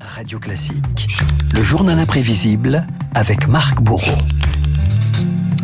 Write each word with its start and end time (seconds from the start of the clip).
Radio 0.00 0.38
Classique, 0.38 1.08
le 1.52 1.62
journal 1.62 1.98
imprévisible 1.98 2.86
avec 3.14 3.48
Marc 3.48 3.80
Bourreau. 3.82 4.18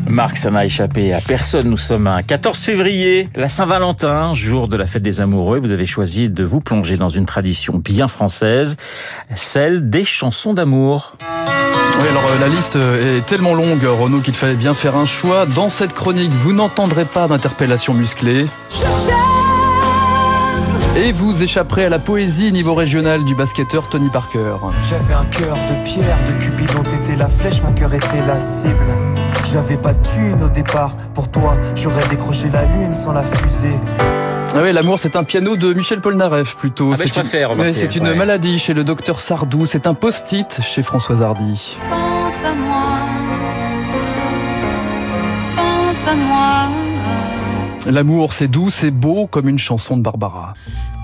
Marc, 0.07 0.37
ça 0.37 0.51
n'a 0.51 0.65
échappé 0.65 1.13
à 1.13 1.21
personne. 1.21 1.69
Nous 1.71 1.79
sommes 1.79 2.07
un 2.07 2.23
14 2.23 2.59
février, 2.59 3.29
la 3.37 3.49
Saint-Valentin, 3.49 4.35
jour 4.35 4.69
de 4.69 4.77
la 4.77 4.87
fête 4.87 5.03
des 5.03 5.21
amoureux. 5.21 5.59
Vous 5.59 5.73
avez 5.73 5.87
choisi 5.87 6.29
de 6.29 6.45
vous 6.45 6.61
plonger 6.61 6.97
dans 6.97 7.09
une 7.09 7.27
tradition 7.27 7.75
bien 7.79 8.09
française, 8.09 8.77
celle 9.35 9.89
des 9.89 10.05
chansons 10.05 10.53
d'amour. 10.53 11.17
Oui, 11.21 12.09
alors 12.11 12.25
euh, 12.29 12.41
la 12.41 12.49
liste 12.49 12.77
est 12.77 13.25
tellement 13.27 13.55
longue, 13.55 13.85
Renaud, 13.85 14.21
qu'il 14.21 14.35
fallait 14.35 14.55
bien 14.55 14.75
faire 14.75 14.97
un 14.97 15.07
choix. 15.07 15.47
Dans 15.47 15.71
cette 15.71 15.95
chronique, 15.95 16.33
vous 16.33 16.53
n'entendrez 16.53 17.05
pas 17.05 17.29
d'interpellation 17.29 17.95
musclée. 17.95 18.47
Et 20.97 21.11
vous 21.11 21.43
échapperez 21.43 21.87
à 21.87 21.89
la 21.89 21.99
poésie 21.99 22.53
niveau 22.53 22.75
régional 22.75 23.25
du 23.25 23.35
basketteur 23.35 23.89
Tony 23.89 24.09
Parker. 24.11 24.55
J'avais 24.89 25.15
un 25.15 25.25
cœur 25.25 25.57
de 25.57 25.85
pierre, 25.85 26.17
de 26.29 26.33
Cupidon 26.41 26.83
t'étais 26.83 27.17
la 27.17 27.29
flèche, 27.29 27.63
mon 27.63 27.73
cœur 27.73 27.93
était 27.93 28.25
la 28.27 28.41
cible. 28.41 28.77
J'avais 29.45 29.77
pas 29.77 29.93
de 29.93 30.03
thune 30.07 30.43
au 30.45 30.49
départ, 30.49 30.95
pour 31.13 31.29
toi 31.31 31.57
j'aurais 31.75 32.07
décroché 32.09 32.49
la 32.53 32.65
lune 32.65 32.93
sans 32.93 33.13
la 33.13 33.23
fusée. 33.23 33.75
Ah 34.57 34.61
oui, 34.63 34.73
l'amour, 34.73 35.01
c'est 35.01 35.17
un 35.17 35.25
piano 35.25 35.57
de 35.57 35.73
Michel 35.75 36.01
Polnareff 36.01 36.55
plutôt. 36.57 36.93
Ah 36.95 36.97
bah, 36.97 37.05
je 37.07 37.13
c'est 37.13 37.43
une, 37.43 37.59
Ouais, 37.59 37.73
c'est 37.73 37.97
une 37.97 38.07
ouais. 38.07 38.15
maladie 38.15 38.61
chez 38.61 38.73
le 38.73 38.85
docteur 38.85 39.19
Sardou. 39.21 39.67
C'est 39.67 39.89
un 39.89 39.95
post-it 39.95 40.61
chez 40.63 40.83
Françoise 40.83 41.23
Hardy. 41.23 41.77
Pense 41.91 42.35
à 42.45 42.55
moi, 42.55 42.99
pense 45.57 46.07
à 46.07 46.15
moi. 46.15 46.84
L'amour, 47.87 48.33
c'est 48.33 48.49
doux, 48.49 48.71
c'est 48.71 48.91
beau 48.91 49.27
comme 49.27 49.49
une 49.49 49.59
chanson 49.59 49.97
de 49.97 50.03
Barbara. 50.03 50.55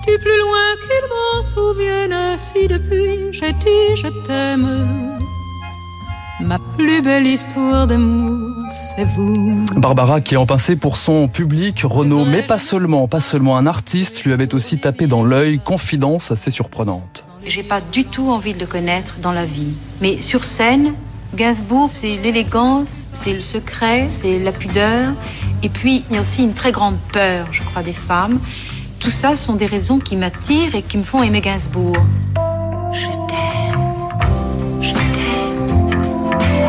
Du 0.07 0.17
plus 0.17 0.39
loin 0.39 0.57
qu'il 0.81 1.09
m'en 1.09 1.41
souvienne, 1.43 2.37
si 2.37 2.67
depuis 2.67 3.31
j'ai 3.31 3.53
dit 3.53 3.95
je 3.95 4.07
t'aime. 4.25 5.19
Ma 6.39 6.57
plus 6.75 7.03
belle 7.03 7.27
histoire 7.27 7.85
d'amour, 7.85 8.49
c'est 8.73 9.05
vous. 9.05 9.63
Barbara 9.77 10.21
qui 10.21 10.33
est 10.33 10.37
en 10.37 10.47
pincée 10.47 10.75
pour 10.75 10.97
son 10.97 11.27
public, 11.27 11.81
Renaud, 11.83 12.25
mais 12.25 12.41
pas 12.41 12.57
seulement, 12.57 13.07
pas 13.07 13.19
seulement 13.19 13.57
un 13.57 13.67
artiste, 13.67 14.23
lui 14.23 14.33
avait 14.33 14.55
aussi 14.55 14.79
tapé 14.79 15.05
dans 15.05 15.23
l'œil, 15.23 15.59
confidence 15.63 16.31
assez 16.31 16.49
surprenante. 16.49 17.27
J'ai 17.45 17.61
pas 17.61 17.79
du 17.79 18.05
tout 18.05 18.31
envie 18.31 18.55
de 18.55 18.59
le 18.59 18.65
connaître 18.65 19.17
dans 19.21 19.33
la 19.33 19.45
vie. 19.45 19.73
Mais 20.01 20.19
sur 20.19 20.43
scène, 20.43 20.93
Gainsbourg, 21.35 21.91
c'est 21.93 22.17
l'élégance, 22.17 23.07
c'est 23.13 23.33
le 23.33 23.41
secret, 23.41 24.07
c'est 24.07 24.39
la 24.39 24.51
pudeur. 24.51 25.13
Et 25.63 25.69
puis, 25.69 26.03
il 26.09 26.15
y 26.15 26.17
a 26.17 26.21
aussi 26.21 26.43
une 26.43 26.53
très 26.53 26.71
grande 26.71 26.97
peur, 27.13 27.47
je 27.51 27.61
crois, 27.61 27.83
des 27.83 27.93
femmes. 27.93 28.39
Tout 28.99 29.11
ça 29.11 29.35
sont 29.35 29.55
des 29.55 29.65
raisons 29.65 29.99
qui 29.99 30.15
m'attirent 30.15 30.75
et 30.75 30.81
qui 30.81 30.97
me 30.97 31.03
font 31.03 31.23
aimer 31.23 31.41
Gainsbourg. 31.41 31.97
Je 32.91 33.07
t'aime, 33.27 33.79
je 34.81 34.93
t'aime, 34.93 36.01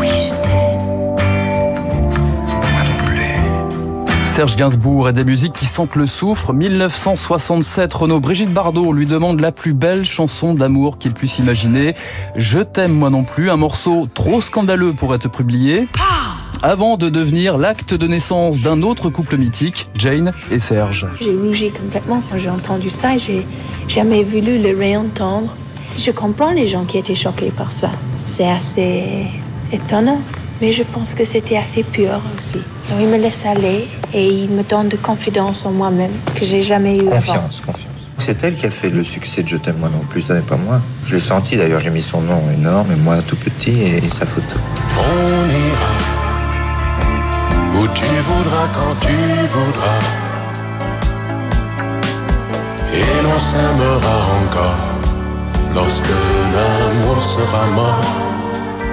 oui 0.00 0.06
je 0.06 0.30
t'aime. 0.42 1.16
Serge 4.26 4.56
Gainsbourg 4.56 5.08
et 5.08 5.12
des 5.12 5.24
musiques 5.24 5.52
qui 5.52 5.66
sentent 5.66 5.96
le 5.96 6.06
soufre. 6.06 6.52
1967, 6.52 7.92
Renaud 7.92 8.20
Brigitte 8.20 8.52
Bardot 8.52 8.92
lui 8.92 9.06
demande 9.06 9.40
la 9.40 9.52
plus 9.52 9.74
belle 9.74 10.04
chanson 10.04 10.54
d'amour 10.54 10.98
qu'il 10.98 11.12
puisse 11.12 11.38
imaginer. 11.38 11.94
Je 12.36 12.60
t'aime 12.60 12.92
moi 12.92 13.10
non 13.10 13.24
plus, 13.24 13.50
un 13.50 13.56
morceau 13.56 14.08
trop 14.14 14.40
scandaleux 14.40 14.92
pour 14.92 15.14
être 15.14 15.30
publié. 15.30 15.86
Avant 16.64 16.96
de 16.96 17.08
devenir 17.08 17.58
l'acte 17.58 17.92
de 17.92 18.06
naissance 18.06 18.60
d'un 18.60 18.82
autre 18.82 19.10
couple 19.10 19.36
mythique, 19.36 19.88
Jane 19.96 20.32
et 20.52 20.60
Serge. 20.60 21.08
J'ai 21.20 21.34
rougi 21.34 21.72
complètement 21.72 22.22
quand 22.30 22.38
j'ai 22.38 22.50
entendu 22.50 22.88
ça. 22.88 23.16
J'ai 23.16 23.44
jamais 23.88 24.22
voulu 24.22 24.60
le 24.60 24.78
réentendre. 24.78 25.52
Je 25.96 26.12
comprends 26.12 26.52
les 26.52 26.68
gens 26.68 26.84
qui 26.84 26.98
étaient 26.98 27.16
choqués 27.16 27.50
par 27.50 27.72
ça. 27.72 27.90
C'est 28.20 28.48
assez 28.48 29.26
étonnant. 29.72 30.20
Mais 30.60 30.70
je 30.70 30.84
pense 30.84 31.14
que 31.14 31.24
c'était 31.24 31.56
assez 31.56 31.82
pur 31.82 32.20
aussi. 32.38 32.54
Donc, 32.54 33.00
il 33.00 33.08
me 33.08 33.18
laisse 33.18 33.44
aller 33.44 33.88
et 34.14 34.28
il 34.28 34.50
me 34.50 34.62
donne 34.62 34.88
de 34.88 34.96
confiance 34.96 35.66
en 35.66 35.72
moi-même 35.72 36.12
que 36.36 36.44
j'ai 36.44 36.62
jamais 36.62 36.96
eu 36.96 37.08
avant. 37.08 37.16
Confiance, 37.16 37.60
confiance. 37.66 37.86
C'est 38.18 38.44
elle 38.44 38.54
qui 38.54 38.66
a 38.66 38.70
fait 38.70 38.90
le 38.90 39.02
succès 39.02 39.42
de 39.42 39.48
Je 39.48 39.56
t'aime 39.56 39.78
moi 39.80 39.88
non 39.88 40.04
plus, 40.08 40.22
ça 40.22 40.34
n'est 40.34 40.40
pas 40.42 40.56
moi. 40.56 40.80
Je 41.08 41.14
l'ai 41.14 41.20
senti 41.20 41.56
d'ailleurs, 41.56 41.80
j'ai 41.80 41.90
mis 41.90 42.02
son 42.02 42.20
nom 42.20 42.40
énorme 42.56 42.92
et 42.92 42.96
moi 42.96 43.16
tout 43.26 43.34
petit 43.34 43.72
et, 43.72 43.96
et 43.96 44.08
sa 44.08 44.26
photo. 44.26 44.56
On 44.96 45.71
où 47.82 47.88
tu 47.88 48.04
voudras 48.28 48.68
quand 48.76 48.94
tu 49.00 49.16
voudras. 49.54 50.02
Et 52.94 53.22
l'on 53.24 53.38
s'aimera 53.38 54.16
encore 54.42 54.84
lorsque 55.74 56.16
l'amour 56.54 57.18
sera 57.24 57.66
mort. 57.74 58.31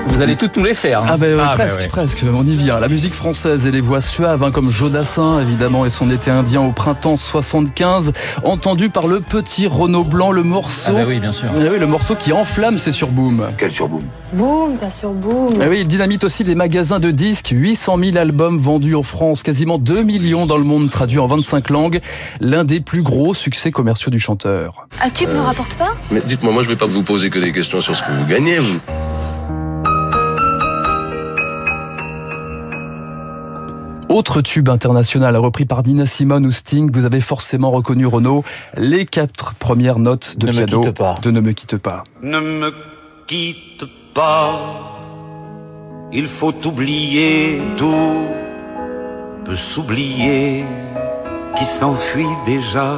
Vous 0.09 0.21
allez 0.23 0.35
toutes 0.35 0.57
nous 0.57 0.65
les 0.65 0.73
faire. 0.73 1.01
hein. 1.03 1.07
Ah 1.09 1.17
ben 1.17 1.37
Ah, 1.41 1.53
presque, 1.55 1.79
ouais. 1.81 1.87
presque, 1.87 2.25
on 2.33 2.45
y 2.45 2.55
vient. 2.55 2.79
La 2.79 2.89
musique 2.89 3.13
française 3.13 3.65
et 3.67 3.71
les 3.71 3.79
voix 3.79 4.01
suaves, 4.01 4.43
hein, 4.43 4.51
comme 4.51 4.69
Jodassin 4.69 5.39
évidemment 5.41 5.85
et 5.85 5.89
son 5.89 6.11
été 6.11 6.29
indien 6.29 6.61
au 6.61 6.71
printemps 6.71 7.15
75, 7.15 8.11
entendu 8.43 8.89
par 8.89 9.07
le 9.07 9.21
petit 9.21 9.67
Renaud 9.67 10.03
Blanc, 10.03 10.31
le 10.31 10.43
morceau. 10.43 10.91
Ah 10.95 10.99
bah 10.99 11.05
oui, 11.07 11.19
bien 11.19 11.31
sûr. 11.31 11.47
Ah 11.55 11.59
oui, 11.71 11.79
le 11.79 11.87
morceau 11.87 12.15
qui 12.15 12.33
enflamme 12.33 12.77
ses 12.77 12.91
surboom. 12.91 13.45
Quel 13.57 13.71
surboom 13.71 14.01
Boum, 14.33 14.75
bien 14.77 14.89
sûr, 14.89 15.11
boum. 15.11 15.47
Ah 15.61 15.65
oui, 15.69 15.79
il 15.81 15.87
dynamite 15.87 16.23
aussi 16.25 16.43
les 16.43 16.55
magasins 16.55 16.99
de 16.99 17.11
disques, 17.11 17.49
800 17.51 17.97
000 17.97 18.17
albums 18.17 18.57
vendus 18.59 18.95
en 18.95 19.03
France, 19.03 19.41
quasiment 19.43 19.77
2 19.77 20.03
millions 20.03 20.45
dans 20.45 20.57
le 20.57 20.63
monde 20.65 20.89
traduits 20.89 21.19
en 21.19 21.27
25 21.27 21.69
langues, 21.69 21.99
l'un 22.41 22.63
des 22.65 22.79
plus 22.81 23.03
gros 23.03 23.33
succès 23.33 23.71
commerciaux 23.71 24.11
du 24.11 24.19
chanteur. 24.19 24.87
Un 25.03 25.09
tube 25.09 25.29
ne 25.29 25.39
rapporte 25.39 25.75
pas? 25.75 25.93
Mais 26.11 26.21
dites-moi, 26.25 26.51
moi 26.51 26.61
je 26.63 26.67
vais 26.67 26.75
pas 26.75 26.87
vous 26.87 27.03
poser 27.03 27.29
que 27.29 27.39
des 27.39 27.51
questions 27.53 27.79
sur 27.79 27.95
ce 27.95 28.01
que 28.03 28.11
vous 28.11 28.25
gagnez, 28.25 28.59
vous. 28.59 28.79
Autre 34.09 34.41
tube 34.41 34.69
international 34.69 35.37
repris 35.37 35.65
par 35.65 35.83
Nina 35.83 36.07
Simone 36.07 36.47
ou 36.47 36.51
Sting, 36.51 36.91
vous 36.91 37.05
avez 37.05 37.21
forcément 37.21 37.69
reconnu 37.69 38.07
Renaud, 38.07 38.43
les 38.75 39.05
quatre 39.05 39.53
premières 39.53 39.99
notes 39.99 40.35
de 40.35 40.47
Ne 40.47 40.51
me 40.51 40.65
piano 40.65 40.81
quitte 40.81 40.97
pas. 40.97 41.15
de 41.21 41.29
Ne 41.29 41.39
me 41.41 41.51
quitte 41.51 41.77
pas. 41.77 42.03
Ne 42.23 42.39
me 42.39 42.73
quitte 43.27 43.85
pas, 44.15 44.97
il 46.11 46.25
faut 46.25 46.55
oublier 46.65 47.61
tout, 47.77 48.25
peut 49.45 49.55
s'oublier 49.55 50.65
qui 51.55 51.65
s'enfuit 51.65 52.25
déjà, 52.47 52.97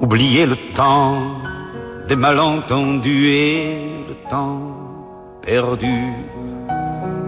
oublier 0.00 0.46
le 0.46 0.56
temps 0.74 1.36
des 2.08 2.16
malentendus 2.16 3.28
et 3.28 3.78
le 4.08 4.14
temps 4.28 4.60
perdu, 5.42 6.12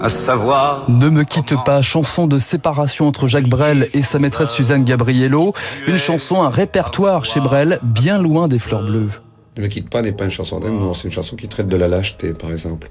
à 0.07 0.09
savoir 0.09 0.85
Ne 0.87 1.09
me 1.09 1.25
quitte 1.25 1.57
pas, 1.65 1.83
chanson 1.83 2.29
de 2.29 2.39
séparation 2.39 3.09
entre 3.09 3.27
Jacques 3.27 3.49
Brel 3.49 3.89
et 3.93 4.03
sa 4.03 4.21
maîtresse 4.21 4.53
Suzanne 4.53 4.85
Gabriello. 4.85 5.53
Une 5.89 5.97
chanson, 5.97 6.43
un 6.43 6.49
répertoire 6.49 7.25
chez 7.25 7.41
Brel, 7.41 7.81
bien 7.83 8.23
loin 8.23 8.47
des 8.47 8.61
fleurs 8.61 8.85
bleues. 8.85 9.11
Ne 9.57 9.63
me 9.63 9.69
quitte 9.69 9.89
pas 9.89 10.03
n'est 10.03 10.13
pas 10.13 10.25
une 10.25 10.31
chanson 10.31 10.61
d'amour, 10.61 10.95
c'est 10.95 11.05
une 11.05 11.13
chanson 11.13 11.35
qui 11.35 11.49
traite 11.49 11.69
de 11.69 11.77
la 11.77 11.89
lâcheté, 11.89 12.35
par 12.35 12.53
exemple. 12.53 12.89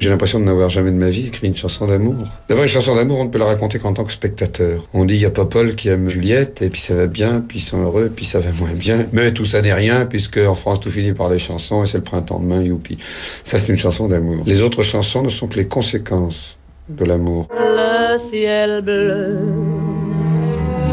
J'ai 0.00 0.10
l'impression 0.10 0.40
de 0.40 0.44
n'avoir 0.44 0.68
jamais 0.68 0.90
de 0.90 0.96
ma 0.96 1.10
vie 1.10 1.28
écrit 1.28 1.46
une 1.46 1.56
chanson 1.56 1.86
d'amour. 1.86 2.26
D'abord, 2.48 2.64
une 2.64 2.68
chanson 2.68 2.96
d'amour, 2.96 3.20
on 3.20 3.24
ne 3.24 3.28
peut 3.28 3.38
la 3.38 3.44
raconter 3.44 3.78
qu'en 3.78 3.92
tant 3.92 4.02
que 4.02 4.10
spectateur. 4.10 4.82
On 4.94 5.04
dit, 5.04 5.14
il 5.14 5.20
y 5.20 5.26
a 5.26 5.30
Popol 5.30 5.76
qui 5.76 5.90
aime 5.90 6.08
Juliette, 6.08 6.60
et 6.60 6.70
puis 6.70 6.80
ça 6.80 6.96
va 6.96 7.06
bien, 7.06 7.44
puis 7.46 7.58
ils 7.58 7.62
sont 7.62 7.80
heureux, 7.80 8.10
puis 8.14 8.24
ça 8.24 8.40
va 8.40 8.50
moins 8.58 8.72
bien. 8.74 9.06
Mais 9.12 9.32
tout 9.32 9.44
ça 9.44 9.62
n'est 9.62 9.72
rien, 9.72 10.06
puisque 10.06 10.38
en 10.38 10.56
France, 10.56 10.80
tout 10.80 10.90
finit 10.90 11.12
par 11.12 11.28
les 11.28 11.38
chansons, 11.38 11.84
et 11.84 11.86
c'est 11.86 11.98
le 11.98 12.02
printemps 12.02 12.40
demain, 12.40 12.62
youpi. 12.62 12.98
Ça, 13.44 13.58
c'est 13.58 13.68
une 13.68 13.78
chanson 13.78 14.08
d'amour. 14.08 14.42
Les 14.44 14.62
autres 14.62 14.82
chansons 14.82 15.22
ne 15.22 15.28
sont 15.28 15.46
que 15.46 15.56
les 15.56 15.68
conséquences 15.68 16.56
de 16.88 17.04
l'amour. 17.04 17.46
Le 17.56 18.18
ciel 18.18 18.82
bleu 18.82 19.38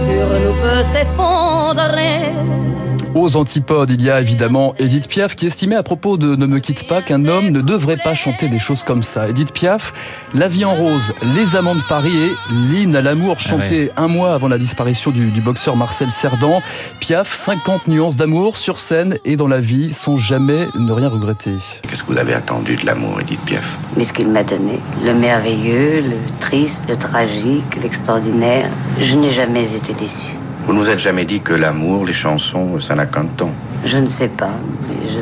sur 0.05 0.39
nous 0.39 0.53
peut 0.61 0.83
s'effondrer. 0.83 2.88
Aux 3.15 3.35
antipodes, 3.37 3.89
il 3.89 4.03
y 4.03 4.11
a 4.11 4.21
évidemment 4.21 4.75
Edith 4.77 5.07
Piaf 5.09 5.35
qui 5.35 5.47
estimait 5.47 5.75
à 5.75 5.81
propos 5.81 6.17
de 6.17 6.35
Ne 6.35 6.45
me 6.45 6.59
quitte 6.59 6.87
pas 6.87 7.01
qu'un 7.01 7.25
homme 7.25 7.49
ne 7.49 7.61
devrait 7.61 7.97
pas 7.97 8.13
chanter 8.13 8.49
des 8.49 8.59
choses 8.59 8.83
comme 8.83 9.01
ça. 9.01 9.27
Edith 9.27 9.51
Piaf, 9.51 9.93
La 10.35 10.47
vie 10.47 10.63
en 10.63 10.75
rose, 10.75 11.11
Les 11.35 11.55
amants 11.55 11.73
de 11.73 11.81
Paris 11.81 12.15
et 12.15 12.31
l'hymne 12.53 12.95
à 12.95 13.01
l'amour 13.01 13.39
chanté 13.39 13.89
un 13.97 14.07
mois 14.07 14.35
avant 14.35 14.47
la 14.47 14.59
disparition 14.59 15.09
du, 15.09 15.31
du 15.31 15.41
boxeur 15.41 15.75
Marcel 15.75 16.11
Cerdan. 16.11 16.61
Piaf, 16.99 17.33
50 17.33 17.87
nuances 17.87 18.15
d'amour 18.15 18.57
sur 18.57 18.79
scène 18.79 19.17
et 19.25 19.35
dans 19.35 19.47
la 19.47 19.59
vie 19.59 19.91
sans 19.91 20.17
jamais 20.17 20.67
ne 20.77 20.91
rien 20.91 21.09
regretter. 21.09 21.57
Qu'est-ce 21.87 22.03
que 22.03 22.13
vous 22.13 22.19
avez 22.19 22.35
attendu 22.35 22.75
de 22.75 22.85
l'amour, 22.85 23.19
Edith 23.21 23.41
Piaf? 23.41 23.79
Mais 23.97 24.03
ce 24.03 24.13
qu'il 24.13 24.29
m'a 24.29 24.43
donné, 24.43 24.79
le 25.03 25.15
merveilleux, 25.15 26.01
le 26.01 26.17
triste, 26.39 26.85
le 26.87 26.95
tragique, 26.95 27.81
l'extraordinaire, 27.81 28.69
je 28.99 29.15
n'ai 29.15 29.31
jamais 29.31 29.73
été 29.75 29.93
déçue. 29.93 30.38
Vous 30.69 30.75
nous 30.75 30.87
êtes 30.87 30.99
jamais 30.99 31.25
dit 31.25 31.41
que 31.41 31.55
l'amour, 31.55 32.05
les 32.05 32.13
chansons, 32.13 32.79
ça 32.79 32.93
n'a 32.93 33.07
qu'un 33.07 33.25
ton. 33.25 33.49
Je 33.85 33.97
ne 33.97 34.05
sais 34.05 34.27
pas, 34.27 34.51
mais 34.87 35.09
je... 35.09 35.17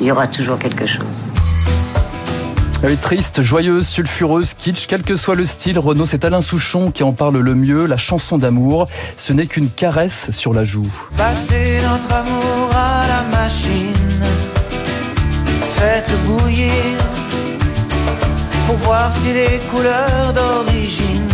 il 0.00 0.08
y 0.08 0.10
aura 0.10 0.26
toujours 0.26 0.58
quelque 0.58 0.86
chose. 0.86 1.04
Elle 2.82 2.90
est 2.90 3.00
triste, 3.00 3.40
joyeuse, 3.40 3.86
sulfureuse, 3.86 4.54
kitsch, 4.54 4.88
quel 4.88 5.04
que 5.04 5.14
soit 5.14 5.36
le 5.36 5.46
style, 5.46 5.78
Renaud, 5.78 6.04
c'est 6.04 6.24
Alain 6.24 6.42
Souchon 6.42 6.90
qui 6.90 7.04
en 7.04 7.12
parle 7.12 7.38
le 7.38 7.54
mieux, 7.54 7.86
la 7.86 7.96
chanson 7.96 8.38
d'amour, 8.38 8.88
ce 9.16 9.32
n'est 9.32 9.46
qu'une 9.46 9.70
caresse 9.70 10.32
sur 10.32 10.52
la 10.52 10.64
joue. 10.64 10.90
Passer 11.16 11.78
notre 11.88 12.12
amour 12.12 12.68
à 12.74 13.06
la 13.06 13.38
machine. 13.38 13.92
vieillir 16.48 16.98
pour 18.66 18.74
voir 18.78 19.12
si 19.12 19.32
les 19.32 19.60
couleurs 19.70 20.34
d'origine 20.34 21.28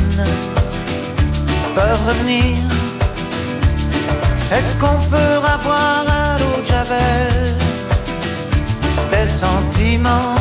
peuvent 1.75 2.06
revenir. 2.06 2.84
Est-ce 4.56 4.73
qu'on 4.75 5.01
peut 5.11 5.39
avoir 5.56 6.05
à 6.06 6.39
l'eau 6.39 6.62
de 6.62 6.67
Javel 6.67 7.55
des 9.11 9.27
sentiments, 9.27 10.37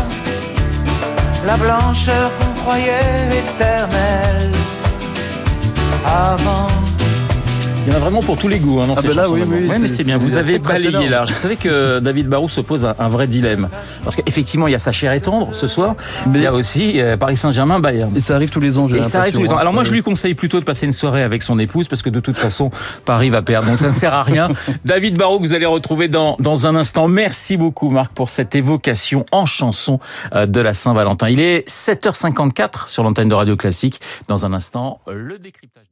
la 1.48 1.58
blancheur 1.58 2.30
qu'on 2.38 2.54
croyait 2.62 3.42
éternelle 3.42 4.52
avant? 6.06 6.73
Il 7.86 7.92
y 7.92 7.96
en 7.96 7.98
a 7.98 8.00
vraiment 8.00 8.22
pour 8.22 8.38
tous 8.38 8.48
les 8.48 8.60
goûts 8.60 8.80
hein, 8.82 8.88
dans 8.88 8.94
Ah 8.96 9.02
ces 9.02 9.10
ben 9.10 9.16
là, 9.16 9.30
oui, 9.30 9.42
oui, 9.46 9.68
Ouais, 9.68 9.78
mais 9.78 9.90
c'est- 9.90 10.06
bien. 10.06 10.18
Vous 10.18 10.38
avez 10.38 10.58
balayé 10.58 11.10
là. 11.10 11.26
Vous 11.26 11.34
savez 11.34 11.58
que 11.58 12.00
David 12.00 12.28
Barou 12.30 12.48
se 12.48 12.62
pose 12.62 12.86
un, 12.86 12.96
un 12.98 13.10
vrai 13.10 13.28
dilemme. 13.28 13.68
Parce 14.06 14.16
qu'effectivement, 14.16 14.68
il 14.68 14.72
y 14.72 14.76
a 14.76 14.80
sa 14.80 14.94
chair 14.94 15.12
et 15.12 15.20
tendre 15.20 15.50
ce 15.54 15.68
soir. 15.68 15.96
Mais 16.28 16.40
il 16.40 16.44
y 16.44 16.48
a 16.48 16.54
aussi 16.54 17.02
euh, 17.02 17.18
Paris 17.18 17.36
Saint-Germain, 17.36 17.80
Bayern. 17.80 18.16
Et 18.16 18.22
ça 18.22 18.36
arrive 18.36 18.50
tous 18.52 18.62
les 18.62 18.78
ans, 18.78 18.88
j'ai 18.88 19.00
Et 19.00 19.04
ça 19.04 19.20
arrive 19.20 19.34
tous 19.34 19.44
les 19.44 19.52
ans. 19.52 19.58
hein. 19.58 19.60
Alors 19.60 19.74
moi, 19.74 19.84
je 19.84 19.92
lui 19.92 20.02
conseille 20.02 20.34
plutôt 20.34 20.62
de 20.62 20.66
passer 20.66 20.86
une 20.86 20.94
soirée 20.94 21.24
avec 21.24 21.44
son 21.44 21.60
épouse 21.60 21.90
parce 21.90 22.02
que 22.02 22.10
de 22.10 22.22
toute 22.22 22.38
façon, 22.38 22.72
Paris 23.06 23.30
va 23.30 23.42
perdre. 23.42 23.68
Donc 23.68 23.80
ça 23.80 23.88
ne 23.90 23.94
sert 23.94 24.14
à 24.14 24.24
rien. 24.24 24.48
David 24.86 25.18
Barrault, 25.18 25.40
que 25.40 25.44
vous 25.44 25.54
allez 25.54 25.66
retrouver 25.66 26.08
dans, 26.08 26.38
dans 26.40 26.66
un 26.68 26.76
instant. 26.78 27.10
Merci 27.10 27.58
beaucoup, 27.58 27.90
Marc, 27.90 28.14
pour 28.14 28.30
cette 28.30 28.56
évocation 28.56 29.26
en 29.34 29.46
chanson 29.46 30.00
euh, 30.34 30.46
de 30.46 30.62
la 30.62 30.74
Saint-Valentin. 30.74 31.28
Il 31.28 31.42
est 31.42 31.68
7h54 31.70 32.88
sur 32.88 33.04
l'antenne 33.04 33.28
de 33.28 33.36
Radio 33.36 33.58
Classique. 33.58 34.00
Dans 34.30 34.46
un 34.46 34.54
instant, 34.54 35.02
le 35.12 35.38
décryptage. 35.38 35.84